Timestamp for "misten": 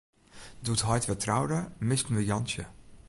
1.87-2.15